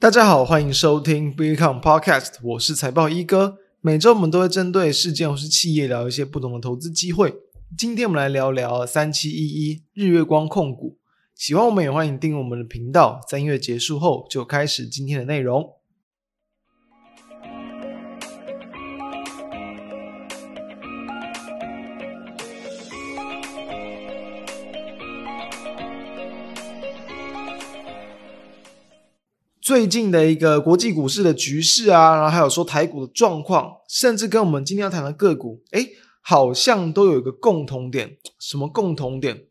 [0.00, 3.58] 大家好，欢迎收听 Bitcoin Podcast，我是财报一哥。
[3.82, 7.34] 每周我们都会针对事件或是企业聊一些不同的投资机会。
[7.76, 10.96] 今天我们来聊聊三七一一日月光控股。
[11.34, 13.20] 喜欢我们也欢迎订阅我们的频道。
[13.28, 15.62] 三月结束后，就开始今天的内容。
[29.70, 35.90] 最近的一个国际股市的局势啊，然后还有说台股的状况，甚至跟我们今天要谈的个股，诶，
[36.20, 38.16] 好像都有一个共同点。
[38.40, 39.44] 什么共同点？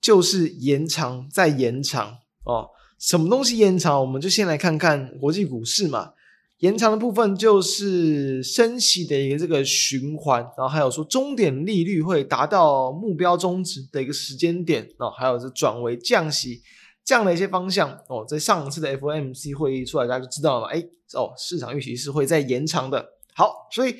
[0.00, 2.70] 就是延长再延长哦。
[2.98, 4.00] 什么东西延长？
[4.00, 6.14] 我们就先来看看国际股市嘛。
[6.58, 16.60] 延长的部分就是升息的一个这个循环，然后还有说终点利率会达到目标中值的一个时间点，哦还有是转为降息。
[17.04, 20.68] 这样的一些方向哦，在上次的 FOMC 会议出来，大家就知道了嘛。
[20.68, 20.82] 哎
[21.12, 23.10] 哦，市场预期是会再延长的。
[23.34, 23.94] 好，所以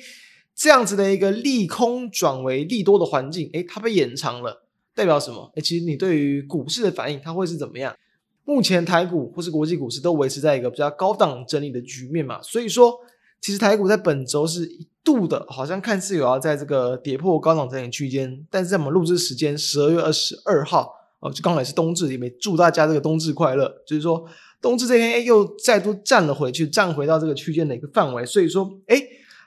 [0.55, 4.63] 这样子的一个利空转为利多的环境，哎，它被延长了，
[4.95, 5.51] 代表什么？
[5.55, 7.95] 哎，其实你对于股市的反应，它会是怎么样？
[8.43, 12.99] 目前台股或是国际股市都维持在一个比较高档整理的局面嘛，所以说，
[13.39, 20.93] 其实台股在本周是一度的，好像看似有要在这个跌破高档整理区间，但是在我们录制时间十二月二十二号。
[21.25, 23.67] 哦，就刚好也是冬至，也祝大家这个冬至快乐。
[23.87, 24.23] 就是说，
[24.61, 28.23] 冬至这天，哎，又再度站了回去，站回到这个区间的一个范围。
[28.23, 29.01] 所以说，哎，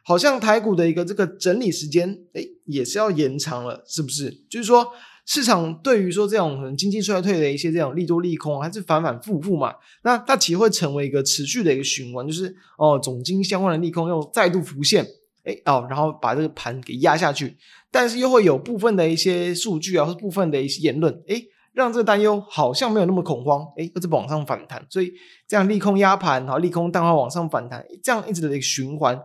[0.05, 4.29] 好像台股的一个这个整理时间，哎，也是要延长了，是不是？
[4.51, 4.89] 就是说，
[5.25, 9.75] 市场对于说这种可能经济衰退的一些这种利多利空，还是反反复复嘛？
[10.03, 15.07] 那它其实会成为一个持续的一个循环，就是哦，总经相关的利空又再度浮现，
[15.45, 17.57] 哎哦，然后把这个盘给压下去，
[17.93, 21.43] 但是又会有部分的一些数据啊，或部分的一些言论，哎。
[21.79, 25.13] 让这个担忧好像没有那么恐慌，诶，又在往上反弹，所以
[25.47, 29.17] 这样利空压盘，然后利空淡化往上反弹，这样一直的一个循环，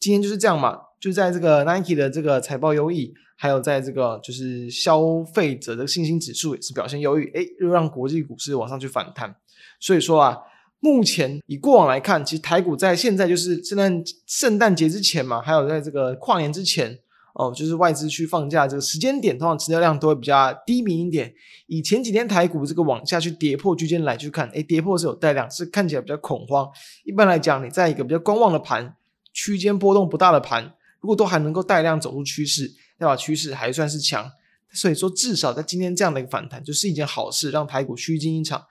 [0.00, 9.36] 今天就是这样嘛，就在这个 Nike 的这个财报优异，还有在这个就是消费者的信心指数也是表现优异，诶，又让国际股市往上去反弹，
[9.78, 10.38] 所以说啊，
[10.80, 17.00] 目前以过往来看，其实台股在现在就是圣诞圣诞节之前嘛，还有在这个跨年之前。
[17.38, 21.32] 哦，就是外资去放假这个时间点，通常成交量都会比较低迷一点。
[21.68, 26.68] 以前几天台股这个往下去跌破区间来去看，诶，跌破是有带量，是看起来比较恐慌。
[27.04, 28.96] 一般来讲，你在一个比较观望的盘，
[29.32, 32.66] 区间波动不大的盘，如果都还能够带量走出趋势，
[32.98, 34.28] 代表趋势还算是强。
[34.72, 38.64] 所以说，至少在今天这样的一个反弹，就是一件好事，让台股虚惊一场。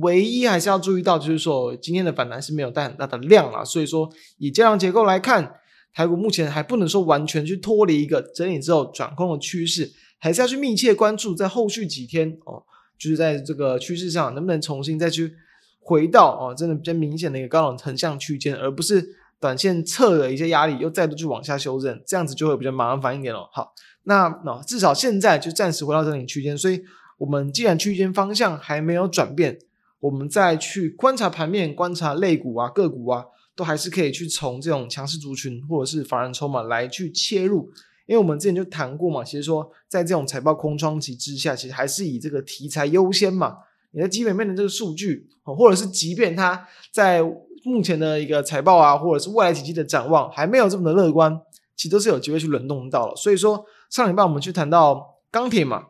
[0.00, 3.64] 唯一还是要注意到，就是说今天的反弹是没有带很大的量啊。
[3.64, 5.54] 所以说，以这样结构来看。
[5.94, 12.62] 台股目前还不能说完全去脱离一个整理之后转空的趋势，还是要去密切关注，在后续几天哦，
[12.98, 15.34] 就是在这个趋势上能不能重新再去
[15.80, 19.06] 回到哦，真的比较明显的一个高档横向区间，而不是
[19.38, 23.50] 短线测的一些压力又再度去往下修正，这样子就会比较麻烦一点了。
[23.52, 26.82] 好，那那至少现在就暂时回到整理区间，所以
[27.18, 29.58] 我们既然区间方向还没有转变，
[30.00, 33.26] 我们再去观察盘面、观察类股啊、个股啊。
[33.54, 37.70] 都还是可以去从这种强势族群或者是法人筹码来去切入，
[38.06, 43.58] 因为我们之前就谈过嘛，其实说在这种财报空窗期之下，其实还是以这个题材优先嘛。
[43.92, 47.22] 你的基本面的这个数据，或者是即便它在
[47.64, 51.38] 目前的一个财报啊，或者是未来几季的展望还没有这么的乐观，
[51.76, 53.14] 其实都是有机会去轮动到了。
[53.16, 55.88] 所以说上礼拜我们去谈到钢铁嘛。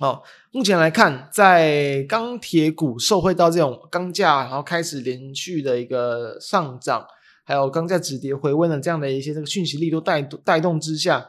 [0.00, 7.06] 好，目前来看，在钢铁股受惠到这种钢价，然后开始连续的一个上涨，
[7.44, 11.24] 还有钢价止跌回温的这样的一些这个讯息力都带带动之下，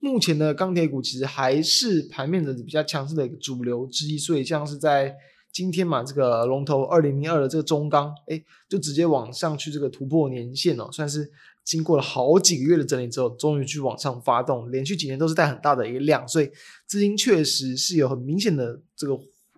[0.00, 4.18] 目前的钢铁股其实还是盘面的比较强势的一个主流之一。
[4.18, 5.14] 所以像是在
[5.52, 11.30] 今天嘛，这个龙头二零零二的这个中钢，哎，就直接往上去这个突破年线哦，算是。
[11.68, 16.50] 经过了好几个月的整理之后，终于去往上发动，连续几年都是带很大的一个量，所以
[16.86, 19.14] 资金确实是有很明显的这个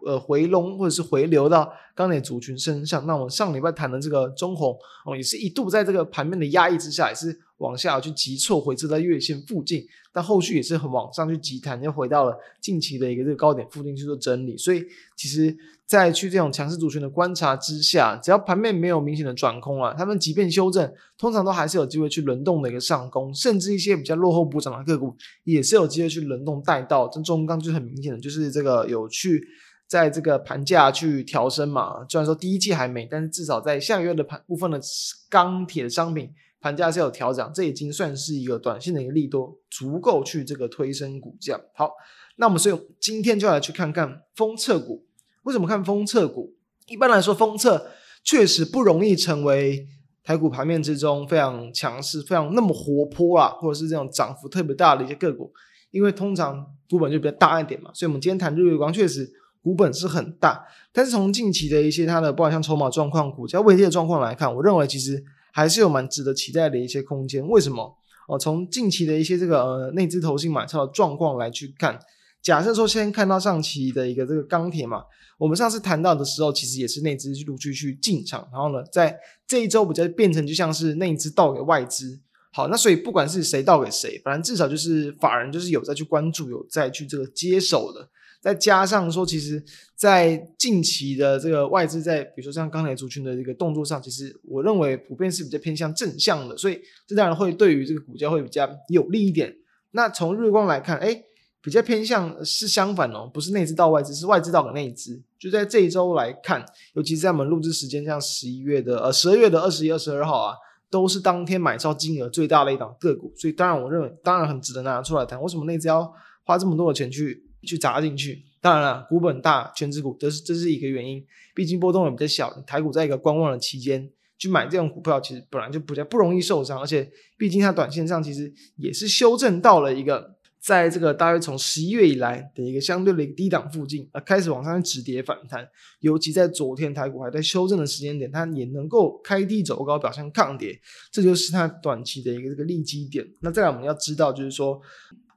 [0.07, 3.07] 呃回笼或者是回流到钢铁族群身上。
[3.07, 14.57] 那我们上礼拜谈的这个中红哦，也是一度在这个盘面的压抑之下，也是往下去急挫回撤在月线附近，但后续也是很往上去急弹，又回到了近期的一个这个高点附近去做整理。
[14.57, 14.85] 所以
[15.17, 15.57] 其实。
[15.91, 20.89] 在去这种强势族群的观察之下，只要盘面没有明显的转空啊，他们即便修正，
[21.19, 27.09] 通常都还是有机会去轮动的一个上攻，甚至一些比较落后补涨的个股，也是有机会去轮动带到。
[27.09, 29.45] 这中钢就很明显的，就是这个有去
[29.91, 32.07] 在这个盘价去调升嘛。
[32.09, 34.81] 虽然说第一季还没，但是至少在下个月的盘部分的
[35.29, 41.61] 钢铁的商品盘价是有调涨，这已经算是一个短线的一个利多，足够去这个推升股价。
[41.75, 41.91] 好，
[42.37, 45.05] 那我们所以今天就来去看看封测股。
[45.43, 46.55] 为什么看封测股？
[46.87, 47.91] 一般来说，封测
[48.23, 49.89] 确实不容易成为
[50.23, 55.53] 台股盘面之中非常强势、非常那么活泼啊，或者是这种涨幅特别大的一些个股，
[55.91, 57.91] 因为通常股本就比较大一点嘛。
[57.95, 59.29] 所以，我们今天谈日月光，确实
[59.63, 65.23] 股本是很大，但是从近期的一些它的不管像筹码状况、股价位阶的状况来看，我认为其实
[65.53, 67.47] 还是有蛮值得期待的一些空间。
[67.47, 67.97] 为什么？
[68.29, 71.99] 哦，从近期的一些这个呃内资投信买超的状况来去看，
[72.41, 75.03] 假设说先看到上期的一个这个钢铁嘛。
[75.37, 82.21] 我们上次谈到的时候，其实也是内资陆续去进场，然后呢，在这一周比较变成就像是内资倒给外资。
[82.53, 88.07] 好，那所以不管是谁倒给谁，反正至少就是法人就是有在去关注，有在去这个接手的。
[88.41, 89.63] 再加上说，其实，
[89.95, 99.55] 在近期的这个外资在比如说像钢铁族群的这个动作上，其实我认为普遍是比较偏向正向的，所以这当然会对于这个股价会比较有利一点。
[99.93, 101.23] 那从日光来看，哎。
[101.63, 105.21] 比较偏向是相反哦，不是内资到外资，是外资到给内资。
[105.39, 106.65] 就在这一周来看，
[106.95, 110.57] 尤其是在我们录制时间，像十一月的呃十二月的二十一、二十二号啊，
[110.89, 113.31] 都是当天买超金额最大的一档个股。
[113.37, 115.39] 所以当然，我认为当然很值得拿出来谈。
[115.43, 116.11] 为什么内资要
[116.45, 118.43] 花这么多的钱去去砸进去？
[118.61, 121.25] 当然了，股本大，全值股，这是这是一个原因。
[121.55, 130.39] 毕竟波动也比较小，台股在一个观望的期间去买这种股票，其实本来就比较不容易受伤，而且毕竟它短线上其实也是修正到了一个。
[130.63, 135.67] 在这个大约从十一月以来的一个相对的一个低档附近，啊，开始往上止跌反弹，
[136.01, 140.79] 尤其在昨天台股还在修正的时间点，它也能够开低走高，表现抗跌，
[141.11, 143.27] 这就是它短期的一个这个利基点。
[143.41, 144.79] 那再来我们要知道，就是说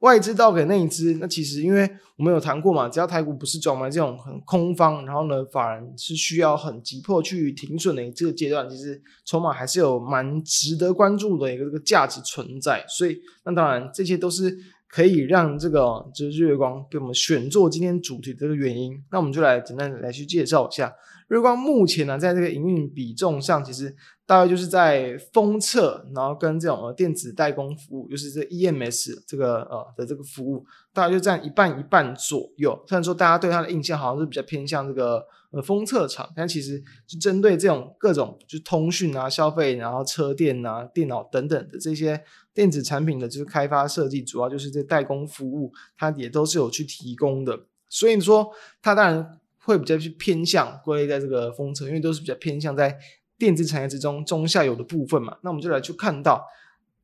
[0.03, 12.85] 外资倒给内资，那其实因为我们有谈过嘛，只要台股不是转为这种很空方，然后呢，法人是需要很急迫去停损的这个阶段，其实筹码还是有蛮值得关注的一个这个价值存在。
[12.87, 14.57] 所以，那当然这些都是。
[14.95, 20.93] 可以让这个就是日月光被我们选做今天主题的这个原因，那我们就来简单来去介绍一下
[21.33, 23.95] 日光目前呢，在这个营运比重上，其实
[24.25, 30.63] 大概就是在封测，然后跟这种呃电子代工服务，就是这 EMS 这个呃的这个服务，
[30.93, 32.79] 大概就占一半一半左右。
[32.87, 42.23] 虽然说大家对它的印象好像是比较偏向这个呃封测厂，但其实是针对这种各种就是通讯啊、消费，然后车电啊、电脑等等的这些。
[42.53, 47.59] 电子产品的就是开发设计，主要就是这代工服务，它也都是有去提供的。
[47.89, 48.47] 所以说，
[48.79, 52.97] 它当然会比较去偏向归类在这个风车，因为都是比较偏向在
[53.37, 55.37] 电子产业之中中下游的部分嘛。
[55.43, 56.45] 那我们就来去看到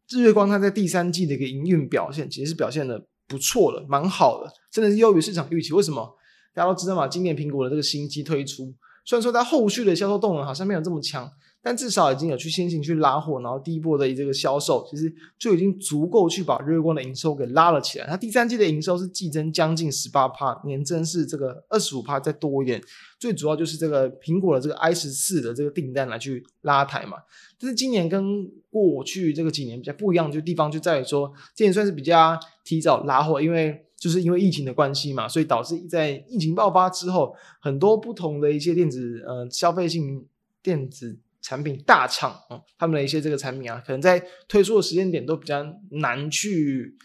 [0.09, 5.73] 日月光，它在第三季的一个营运表现，其实是表现的不错的，蛮好的，真的是优于市场预期。
[5.73, 6.15] 为什么？
[6.53, 8.73] 大家都知道嘛，今年苹果的这个新机推出，
[9.06, 11.31] 虽然说它后续的销售动能好像没有这么强。
[11.61, 18.07] 但至少已经有去先行去拉货，然后第一波的这个销售，其实就已经足够去把日光的营收给拉了起来。
[18.07, 22.81] 它第三季的营收是季增将近十八趴，年增是这个二十五趴再多一点。
[23.19, 27.17] 最主要就是这个苹果的这个 i 十四的这个订单来去拉抬嘛。
[27.59, 40.25] 但是今年跟过去这个几年比较不一样就地方就在于说，今年算是比较提早拉货，因为就是因为疫情的关系嘛，所以导致在疫情爆发之后，很多不同的一些电子呃消费性
[40.63, 41.19] 电子。
[41.41, 46.95] 产品大厂啊，他们的一些这个产品啊，可能在推出的时间点都比较难去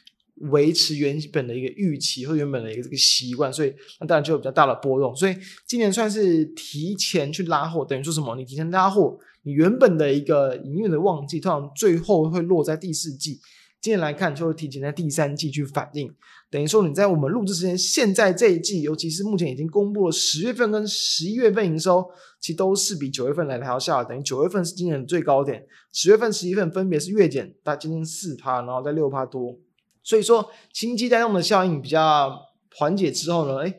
[0.51, 5.15] 维持原本的一个预期或原本的一个这个习惯，所以那当然就有比较大的波动。
[5.15, 5.37] 所以
[5.67, 8.35] 今年算是提前去拉货，等于说什么？
[8.35, 13.41] 你提前拉货，你原本的一个营运的旺季，通常最后会落在第四季。
[13.85, 16.11] 今年来看，就会提前在第三季去反映，
[16.51, 22.03] 等于说你在我们录制时间，现在这一季，尤其是目前已经公布了十月份跟十一月份营收，
[22.41, 29.59] 其实都是比九月份来的还要下，等于九月份是今年的最高点，十月份、十一月份分别是月减大概接近四趴，然后在六趴多，
[30.03, 32.35] 所以说新机带动的效应比较
[32.75, 33.75] 缓解之后呢，哎，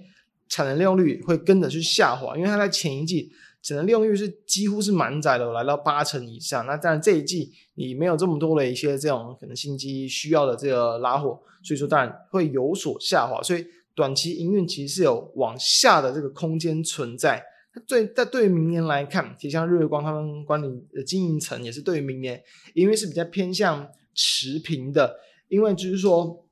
[0.48, 3.32] 产能利用率会跟着去下滑，因为它在前一季。
[3.66, 6.64] 产能利用率是几乎是满载的，来到八成以上。
[6.68, 13.42] 那当然这一季你没有这么多的一些这种可能新机需要的这个拉货，所以说当然会有所下滑。
[13.42, 17.44] 所以短期营运其实是有往下的这个空间存在。
[17.88, 22.40] 对，但对于明年来看，其实像日月光他们管理的经营层也是对于明年
[22.76, 25.16] 因为是比较偏向持平的，
[25.48, 26.45] 因为就是说。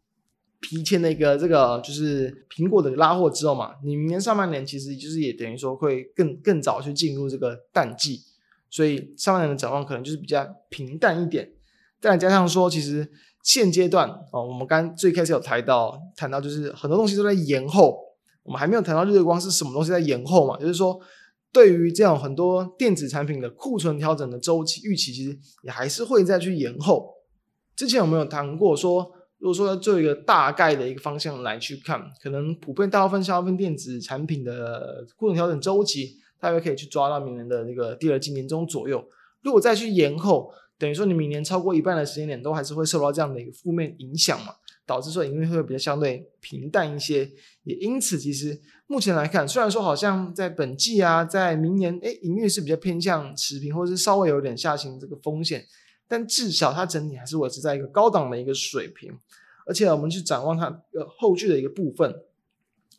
[0.64, 8.22] 提前的一个这个就是苹果的拉货之后嘛，你明年上半年其实就是也等于说会更更早去进入这个淡季，
[8.70, 11.52] 所以上半年的展望可能就是比较平淡一点。
[12.00, 13.12] 再加上说，其实
[13.44, 18.00] 现阶段哦，我们刚最开始有谈到谈到就是很多东西都在延后，
[18.44, 20.98] 我们还没有谈到日月光是什么东西在延后嘛，就是说
[21.52, 27.14] 对于这种很多电子产品的库存调整的周期预期，其实也还是会再去延后。
[27.76, 29.12] 之前有没有谈过说？
[29.44, 39.04] 如果说要做一个大概的一个方向来去看，可能普遍大部分消费电子产品的库存调整周期，大约可以去抓到明年的那个第二季年中左右。
[39.42, 44.54] 如果再去延后，等于说你明年超过一半的时间点都还是会受到这样的一个负面影响嘛，
[44.86, 47.30] 导致说营运会比较相对平淡一些。
[47.66, 48.58] 也因此，其实
[48.88, 55.66] 目前来看，虽然说好像在本季啊，在明年，诶，营运是比较偏向持平，或者是稍微有点下行这个风险，
[56.08, 59.12] 但至少它整体还是维持在一个高档的一个水平。
[59.66, 62.14] 而且我们去展望它呃后续的一个部分。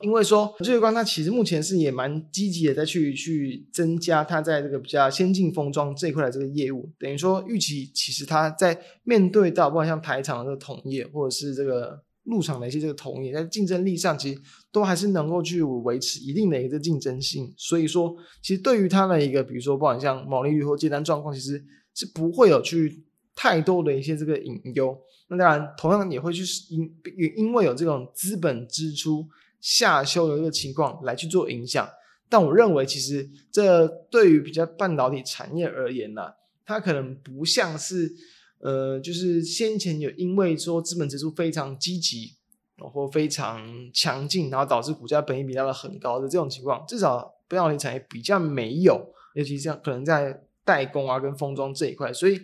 [0.00, 6.90] 因为说日月光，它其实目前是也蛮积极的，在去去增加它在这个比较先进封装这一块的这个业务。
[6.98, 14.40] 等于说，预期其实它在面对到不管像台厂的这个同业，或者是这个入场的一些这个同业，在竞争力上，其实
[14.72, 17.54] 都还是能够去维持一定的一个竞争性。
[17.56, 24.98] 所以说，其实对于它的一个，比如说不管像毛利率或接单状况，其实是不会有去太多的一些这个隐忧。
[25.28, 26.94] 那当然，同样也会去因
[27.36, 29.26] 因为有这种资本支出。
[29.66, 31.88] 下修的一个情况来去做影响，
[32.28, 36.20] 但我认为其实这对于比较半导体产业而言呢、
[36.66, 38.14] 它可能不像是
[38.58, 42.34] 呃，就是先前有因为说资本支出非常积极，
[42.76, 52.40] 然后非常强劲，然后导致股价本益比拉的很高的这种情况，至少半导体产业比较没有，尤其像可能在代工啊跟封装这一块，所以。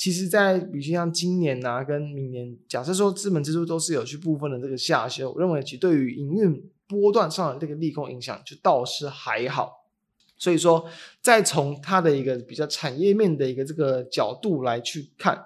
[0.00, 9.88] 其实，在比如像今年啊，跟明年，假设说资本支出都是有去部分的这个下修，我认为其对于营运波段上的这个利空影响，就倒是还好。
[10.36, 10.88] 所以说，
[11.20, 15.44] 再从它的一个比较产业面的一个这个角度来去看，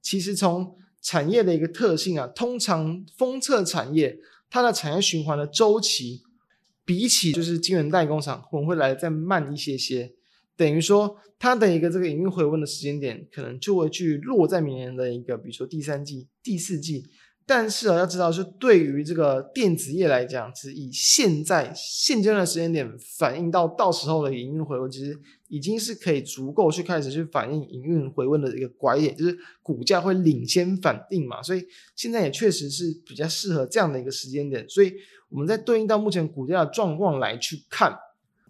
[0.00, 6.22] 其实从产业的一个特性啊，通常封测产业它的产业循环的周期，
[6.84, 10.12] 比起就是晶圆代工厂，可能会来的再慢一些些。
[10.58, 17.04] 等于说，它的一个这个营运回温的时间点，可能就会去落在明年的一个，比如说第三季、第四季。
[17.46, 31.40] 但是啊，要知道，是对于这个电子业来讲，是以现在现阶段的时间点反映到到时候的营运回温，其实已经是可以足够去开始去反映营运回温的一个拐点，就是股价会领先反应嘛。
[31.40, 34.68] 所以现在也确实是比较适合这样的一个时间点。
[34.68, 34.92] 所以
[35.30, 37.96] 我们在对应到目前股价的状况来去看。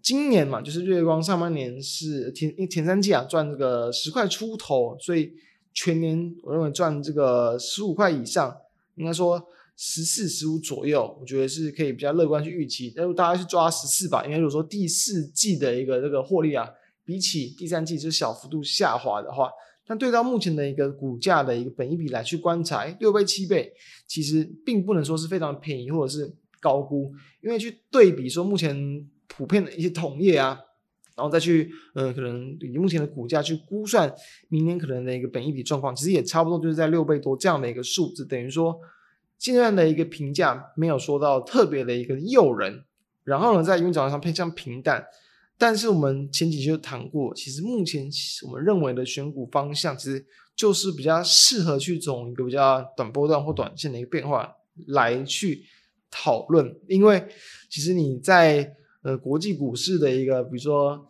[0.02, 5.32] 今年嘛，就是月光上半年是前前三季啊赚这个十块出头，所以
[5.72, 8.56] 全年我认为赚这个十五块以上，
[8.96, 9.42] 应该说
[9.76, 12.92] 十四十五左右，我觉得是可以比较乐观去预期。
[12.96, 16.68] 但是大家去抓十四吧，因为如果说第四季的一个这个获利啊，
[17.04, 19.50] 比起第三季是小幅度下滑的话，
[19.86, 23.72] 但对到目前的一个股价的一个本一比来去观察，六倍七倍，
[24.06, 27.12] 其实并不能说是非常便宜或者是高估，
[27.42, 29.08] 因为去对比说目前。
[29.28, 30.58] 普遍的一些同业啊，
[31.16, 34.12] 然后再去，呃，可能以目前的股价去估算
[34.48, 38.78] 明年可能的一个本益比状况，其实也差不多就是在六倍多这样的一个数字，等于说
[39.38, 42.84] 现在的一个评价没有说到特别的一个诱人，
[43.24, 45.04] 然后呢，在营运角度上偏向平淡，
[45.56, 48.08] 但是我们前几期就谈过，其实目前
[48.46, 50.24] 我们认为的选股方向，其实
[50.56, 54.52] 就是比较适合去走一个比较短波段或短线的一个变化
[54.88, 55.62] 来去
[56.10, 57.28] 讨论，因为
[57.68, 58.74] 其实你在
[59.08, 61.08] 呃，国际股市的一个，比如说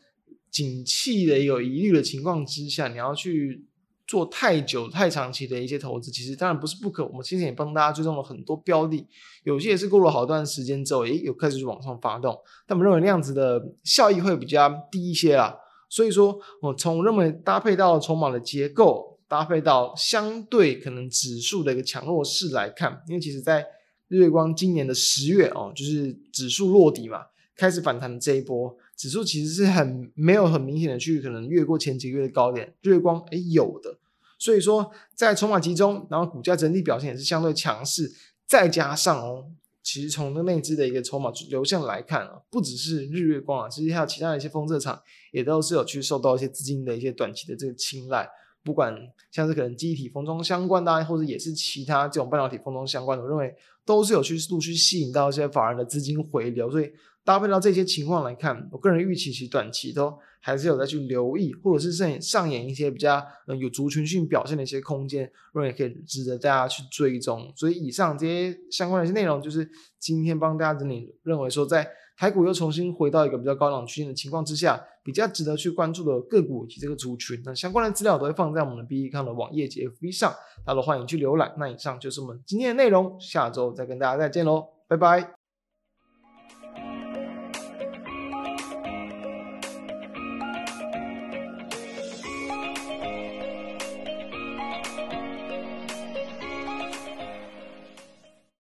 [0.53, 3.67] 景气的有疑虑的情况之下，你要去
[4.07, 7.05] 做太久、太长期的一些投资，其实当然不是不可。
[7.05, 9.05] 我们之前也帮大家追踪了很多标的，
[9.43, 12.39] 有些也是过了好段时间之后，诶，有开始往上发动，
[12.69, 15.57] 但我们认为那样子的效益会比较低一些啦。
[15.91, 23.67] 所以说，我从认为搭配到筹码的结构，搭配到相对可能指数的一个强弱势来看，因为其实在
[24.07, 27.23] 日月光今年的十月哦，就是指数落底嘛。
[27.59, 33.99] 开始反弹的这一波指数其实是很没有很明显的去可能越过前几个月的高点，日月光诶有的，
[34.39, 38.13] 所以说在筹码集中，然后股价整体表现也是相对强势，
[38.47, 39.51] 再加上哦，
[39.83, 48.29] 其实从那内资的一个筹码流向来看啊，不只是日月光啊，其实还有其他的一些封测厂也都是有去受到一些资金的一些短期的这个青睐，
[48.63, 48.97] 不管
[49.33, 53.53] 像是可能记忆体封装相关的啊，或者也是其他这种半导体封装相关的，我认为
[53.85, 56.91] 都是有去陆续吸引到一些法人的资金回流，所以。
[57.29, 67.53] 搭配到这些情况来看，我个人预期其短期都还是有在去留意，或者是上上演一些比较嗯有族群性表现的一些空间，认为可以值得大家去追踪。
[67.55, 69.69] 所以以上这些相关的一些内容，就是
[69.99, 80.33] 今天帮大家整理，认为说在台股又重新回到一个比较高档区间的情况之下，比较值得去关注的个股以及这个族群，那相关的资料都会放在我们的 B 康的网页及 FB 上，
[80.65, 81.55] 大家都欢迎去浏览。
[81.59, 85.38] 那以上就是我们今天的内容，下周再跟大家再见喽，拜拜。